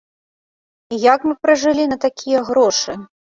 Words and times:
І 0.95 0.97
як 1.03 1.27
мы 1.31 1.35
пражылі 1.43 1.85
на 1.93 1.97
такія 2.07 2.39
грошы? 2.49 2.97